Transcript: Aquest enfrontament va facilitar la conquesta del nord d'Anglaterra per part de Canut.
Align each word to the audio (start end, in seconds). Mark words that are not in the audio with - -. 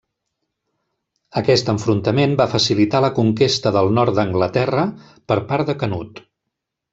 Aquest 1.41 1.67
enfrontament 1.73 2.33
va 2.39 2.47
facilitar 2.53 3.01
la 3.07 3.11
conquesta 3.19 3.75
del 3.77 3.93
nord 3.99 4.17
d'Anglaterra 4.21 4.87
per 5.33 5.39
part 5.53 5.71
de 5.73 5.77
Canut. 5.85 6.25